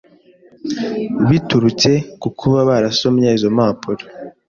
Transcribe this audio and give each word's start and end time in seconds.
biturutse 1.29 1.91
ku 2.21 2.27
kuba 2.39 2.59
barasomye 2.69 3.27
izo 3.37 3.49
mpapuro. 3.55 4.03